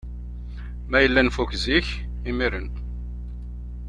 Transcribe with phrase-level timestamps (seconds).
[0.89, 1.87] Ma yella nfuk zik
[2.29, 2.67] imiren.